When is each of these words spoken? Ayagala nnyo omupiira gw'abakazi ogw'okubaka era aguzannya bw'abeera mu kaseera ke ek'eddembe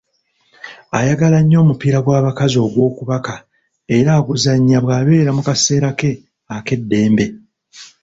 Ayagala 0.97 1.37
nnyo 1.41 1.57
omupiira 1.63 1.99
gw'abakazi 2.05 2.57
ogw'okubaka 2.65 3.35
era 3.97 4.09
aguzannya 4.19 4.77
bw'abeera 4.83 5.29
mu 5.37 5.41
kaseera 5.47 5.89
ke 5.99 6.11
ek'eddembe 6.57 7.25